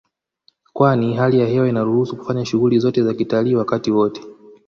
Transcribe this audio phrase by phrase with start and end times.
[0.73, 4.21] Kwani hali ya hewa inaruhusu kufanyika shughuli zote za kitalii wakati wote